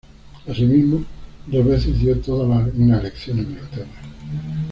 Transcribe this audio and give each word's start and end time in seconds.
Asimismo, 0.49 1.03
dos 1.45 1.63
veces 1.63 1.99
dio 1.99 2.19
toda 2.19 2.47
una 2.47 3.03
lección 3.03 3.37
a 3.37 3.41
Inglaterra. 3.43 3.99